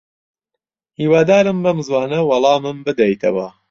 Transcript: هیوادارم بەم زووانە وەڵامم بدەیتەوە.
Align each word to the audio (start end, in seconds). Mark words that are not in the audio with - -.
هیوادارم 0.99 1.57
بەم 1.65 1.77
زووانە 1.87 2.19
وەڵامم 2.29 2.77
بدەیتەوە. 2.85 3.47